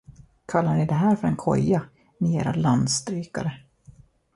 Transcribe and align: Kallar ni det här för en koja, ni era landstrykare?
Kallar 0.45 0.75
ni 0.75 0.85
det 0.85 0.93
här 0.93 1.15
för 1.15 1.27
en 1.27 1.35
koja, 1.35 1.81
ni 2.17 2.35
era 2.35 2.53
landstrykare? 2.53 3.61